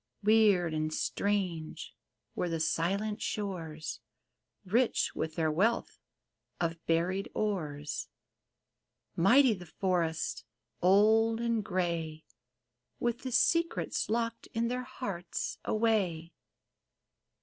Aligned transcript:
Weird 0.23 0.73
and 0.73 0.91
strange 0.91 1.93
were 2.33 2.49
the 2.49 2.59
silent 2.59 3.21
shores, 3.21 3.99
Rich 4.65 5.13
with 5.13 5.35
their 5.35 5.51
wealth 5.51 5.99
of 6.59 6.83
buried 6.87 7.29
ores; 7.35 8.07
Mighty 9.15 9.53
the 9.53 9.67
forests, 9.67 10.43
old 10.81 11.39
and 11.39 11.63
gray, 11.63 12.25
With 12.99 13.19
the 13.19 13.31
secrets 13.31 14.09
locked 14.09 14.47
in 14.55 14.69
their 14.69 14.85
hearts 14.85 15.59
away. 15.63 16.33